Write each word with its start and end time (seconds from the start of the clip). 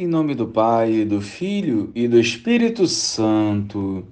Em 0.00 0.06
nome 0.06 0.32
do 0.32 0.46
Pai, 0.46 1.04
do 1.04 1.20
Filho 1.20 1.90
e 1.92 2.06
do 2.06 2.20
Espírito 2.20 2.86
Santo. 2.86 4.04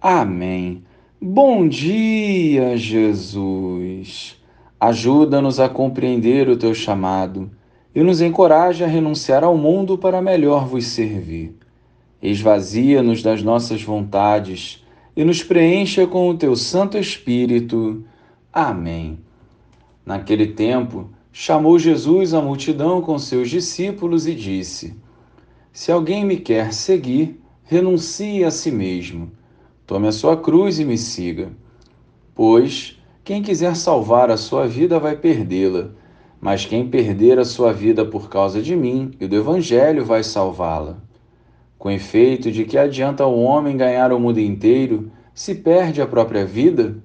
Amém. 0.00 0.84
Bom 1.20 1.66
dia, 1.66 2.76
Jesus. 2.76 4.40
Ajuda-nos 4.78 5.58
a 5.58 5.68
compreender 5.68 6.48
o 6.48 6.56
teu 6.56 6.72
chamado 6.72 7.50
e 7.92 8.04
nos 8.04 8.20
encoraja 8.20 8.84
a 8.84 8.88
renunciar 8.88 9.42
ao 9.42 9.56
mundo 9.56 9.98
para 9.98 10.22
melhor 10.22 10.64
vos 10.64 10.86
servir. 10.86 11.56
Esvazia-nos 12.22 13.20
das 13.20 13.42
nossas 13.42 13.82
vontades 13.82 14.84
e 15.16 15.24
nos 15.24 15.42
preencha 15.42 16.06
com 16.06 16.28
o 16.28 16.36
teu 16.36 16.54
Santo 16.54 16.96
Espírito. 16.96 18.04
Amém. 18.52 19.18
Naquele 20.06 20.46
tempo, 20.46 21.10
chamou 21.32 21.80
Jesus 21.80 22.32
a 22.32 22.40
multidão 22.40 23.02
com 23.02 23.18
seus 23.18 23.50
discípulos 23.50 24.28
e 24.28 24.36
disse: 24.36 25.02
se 25.72 25.90
alguém 25.90 26.22
me 26.22 26.36
quer 26.36 26.72
seguir, 26.74 27.40
renuncie 27.64 28.44
a 28.44 28.50
si 28.50 28.70
mesmo. 28.70 29.32
Tome 29.86 30.06
a 30.06 30.12
sua 30.12 30.36
cruz 30.36 30.78
e 30.78 30.84
me 30.84 30.98
siga. 30.98 31.50
Pois 32.34 33.00
quem 33.24 33.42
quiser 33.42 33.74
salvar 33.74 34.30
a 34.30 34.36
sua 34.36 34.66
vida 34.66 34.98
vai 34.98 35.16
perdê-la, 35.16 35.90
mas 36.38 36.66
quem 36.66 36.88
perder 36.88 37.38
a 37.38 37.44
sua 37.44 37.72
vida 37.72 38.04
por 38.04 38.28
causa 38.28 38.60
de 38.60 38.76
mim 38.76 39.12
e 39.18 39.26
do 39.26 39.34
Evangelho 39.34 40.04
vai 40.04 40.22
salvá-la. 40.22 40.98
Com 41.78 41.90
efeito, 41.90 42.52
de 42.52 42.64
que 42.64 42.76
adianta 42.76 43.24
o 43.24 43.42
homem 43.42 43.76
ganhar 43.76 44.12
o 44.12 44.20
mundo 44.20 44.40
inteiro 44.40 45.10
se 45.32 45.54
perde 45.54 46.02
a 46.02 46.06
própria 46.06 46.44
vida? 46.44 46.96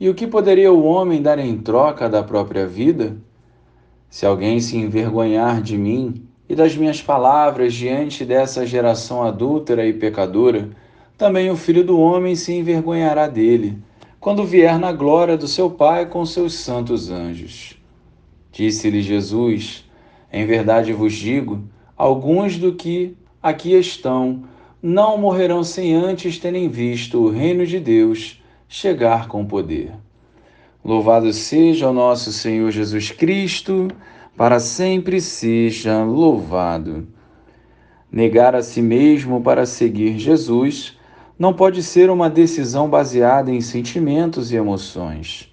E 0.00 0.08
o 0.08 0.14
que 0.14 0.26
poderia 0.26 0.72
o 0.72 0.84
homem 0.84 1.22
dar 1.22 1.38
em 1.38 1.56
troca 1.56 2.08
da 2.08 2.22
própria 2.22 2.66
vida? 2.66 3.16
Se 4.10 4.26
alguém 4.26 4.58
se 4.58 4.76
envergonhar 4.76 5.62
de 5.62 5.78
mim 5.78 6.26
e 6.52 6.54
das 6.54 6.76
minhas 6.76 7.00
palavras 7.00 7.72
diante 7.72 8.26
dessa 8.26 8.66
geração 8.66 9.22
adúltera 9.22 9.86
e 9.86 9.92
pecadora, 9.94 10.68
também 11.16 11.50
o 11.50 11.56
Filho 11.56 11.82
do 11.82 11.98
Homem 11.98 12.36
se 12.36 12.52
envergonhará 12.52 13.26
dele, 13.26 13.78
quando 14.20 14.44
vier 14.44 14.78
na 14.78 14.92
glória 14.92 15.34
do 15.34 15.48
seu 15.48 15.70
Pai 15.70 16.04
com 16.04 16.26
seus 16.26 16.52
santos 16.52 17.10
anjos. 17.10 17.78
Disse-lhe 18.52 19.00
Jesus: 19.00 19.88
Em 20.30 20.44
verdade 20.44 20.92
vos 20.92 21.14
digo, 21.14 21.62
alguns 21.96 22.58
do 22.58 22.74
que 22.74 23.16
aqui 23.42 23.72
estão 23.72 24.44
não 24.82 25.16
morrerão 25.16 25.64
sem 25.64 25.94
antes 25.94 26.38
terem 26.38 26.68
visto 26.68 27.18
o 27.18 27.30
reino 27.30 27.64
de 27.64 27.80
Deus 27.80 28.42
chegar 28.68 29.26
com 29.26 29.42
poder. 29.46 29.92
Louvado 30.84 31.32
seja 31.32 31.88
o 31.88 31.94
nosso 31.94 32.30
Senhor 32.30 32.70
Jesus 32.70 33.10
Cristo 33.10 33.88
para 34.36 34.58
sempre 34.58 35.20
seja 35.20 36.02
louvado. 36.02 37.06
Negar 38.10 38.54
a 38.54 38.62
si 38.62 38.80
mesmo 38.80 39.42
para 39.42 39.66
seguir 39.66 40.18
Jesus 40.18 40.98
não 41.38 41.52
pode 41.52 41.82
ser 41.82 42.10
uma 42.10 42.30
decisão 42.30 42.88
baseada 42.88 43.50
em 43.50 43.60
sentimentos 43.60 44.52
e 44.52 44.56
emoções. 44.56 45.52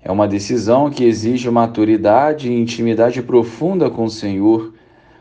É 0.00 0.10
uma 0.10 0.26
decisão 0.26 0.90
que 0.90 1.04
exige 1.04 1.48
maturidade 1.50 2.50
e 2.50 2.60
intimidade 2.60 3.22
profunda 3.22 3.88
com 3.88 4.04
o 4.04 4.10
Senhor, 4.10 4.74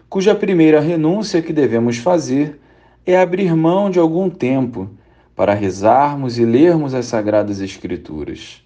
cuja 0.10 0.34
primeira 0.34 0.80
renúncia 0.80 1.42
que 1.42 1.54
devemos 1.54 1.98
fazer 1.98 2.60
é 3.06 3.18
abrir 3.18 3.56
mão 3.56 3.90
de 3.90 4.00
algum 4.00 4.30
tempo 4.30 4.90
para 5.36 5.54
rezarmos 5.54 6.38
e 6.38 6.45
lermos 6.45 6.94
as 6.94 7.06
Sagradas 7.06 7.62
Escrituras. 7.62 8.64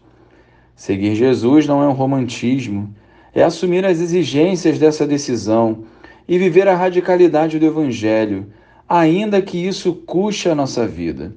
Seguir 0.75 1.15
Jesus 1.15 1.67
não 1.67 1.81
é 1.83 1.87
um 1.87 1.93
romantismo 1.93 2.93
é 3.35 3.43
assumir 3.43 3.85
as 3.85 3.99
exigências 3.99 4.79
dessa 4.79 5.05
decisão 5.05 5.83
e 6.25 6.39
viver 6.39 6.69
a 6.69 6.75
radicalidade 6.75 7.59
do 7.59 7.65
Evangelho, 7.65 8.47
ainda 8.87 9.41
que 9.41 9.57
isso 9.57 9.93
custe 9.93 10.47
a 10.47 10.55
nossa 10.55 10.87
vida. 10.87 11.33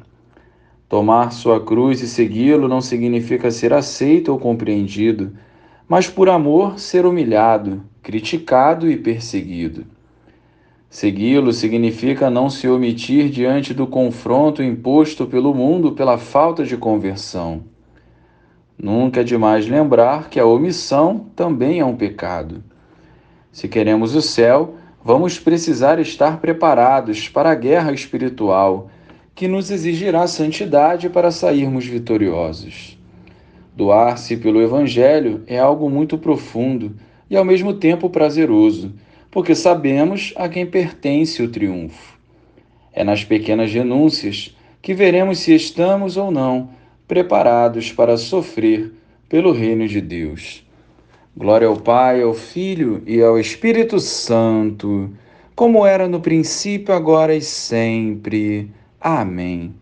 Tomar 0.88 1.32
sua 1.32 1.62
cruz 1.62 2.00
e 2.00 2.08
segui-lo 2.08 2.68
não 2.68 2.80
significa 2.80 3.50
ser 3.50 3.72
aceito 3.72 4.30
ou 4.30 4.38
compreendido, 4.38 5.32
mas 5.88 6.08
por 6.08 6.28
amor 6.28 6.78
ser 6.78 7.04
humilhado, 7.04 7.82
criticado 8.00 8.88
e 8.88 8.96
perseguido. 8.96 9.84
Segui-lo 10.88 11.52
significa 11.52 12.30
não 12.30 12.48
se 12.48 12.66
omitir 12.68 13.28
diante 13.28 13.74
do 13.74 13.86
confronto 13.86 14.62
imposto 14.62 15.26
pelo 15.26 15.52
mundo 15.52 15.92
pela 15.92 16.16
falta 16.16 16.64
de 16.64 16.76
conversão. 16.76 17.64
Nunca 18.80 19.22
é 19.22 19.24
demais 19.24 19.66
lembrar 19.66 20.30
que 20.30 20.38
a 20.38 20.46
omissão 20.46 21.26
também 21.34 21.80
é 21.80 21.84
um 21.84 21.96
pecado. 21.96 22.62
Se 23.50 23.66
queremos 23.66 24.14
o 24.14 24.22
céu, 24.22 24.76
vamos 25.04 25.36
precisar 25.36 25.98
estar 25.98 26.40
preparados 26.40 27.28
para 27.28 27.50
a 27.50 27.56
guerra 27.56 27.92
espiritual, 27.92 28.88
que 29.34 29.48
nos 29.48 29.72
exigirá 29.72 30.28
santidade 30.28 31.08
para 31.08 31.32
sairmos 31.32 31.86
vitoriosos. 31.86 32.96
Doar-se 33.74 34.36
pelo 34.36 34.62
Evangelho 34.62 35.42
é 35.48 35.58
algo 35.58 35.90
muito 35.90 36.16
profundo 36.16 36.94
e 37.28 37.36
ao 37.36 37.44
mesmo 37.44 37.74
tempo 37.74 38.08
prazeroso, 38.08 38.92
porque 39.28 39.56
sabemos 39.56 40.32
a 40.36 40.48
quem 40.48 40.64
pertence 40.64 41.42
o 41.42 41.48
triunfo. 41.48 42.16
É 42.92 43.02
nas 43.02 43.24
pequenas 43.24 43.72
renúncias 43.72 44.56
que 44.80 44.94
veremos 44.94 45.40
se 45.40 45.52
estamos 45.52 46.16
ou 46.16 46.30
não 46.30 46.77
preparados 47.08 47.90
para 47.90 48.18
sofrer 48.18 48.92
pelo 49.28 49.50
reino 49.50 49.88
de 49.88 50.00
Deus. 50.00 50.64
Glória 51.34 51.66
ao 51.66 51.76
Pai, 51.76 52.22
ao 52.22 52.34
Filho 52.34 53.02
e 53.06 53.22
ao 53.22 53.38
Espírito 53.38 53.98
Santo, 53.98 55.10
como 55.54 55.86
era 55.86 56.06
no 56.06 56.20
princípio, 56.20 56.94
agora 56.94 57.34
e 57.34 57.40
sempre. 57.40 58.70
Amém. 59.00 59.74